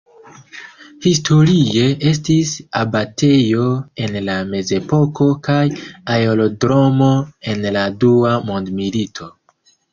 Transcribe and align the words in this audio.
Historie 1.07 1.83
estis 2.11 2.53
abatejo 2.79 3.67
en 4.07 4.17
la 4.31 4.39
Mezepoko 4.55 5.29
kaj 5.51 5.61
aerodromo 6.17 7.13
en 7.55 7.65
la 7.79 7.89
Dua 8.07 8.37
mondmilito. 8.51 9.33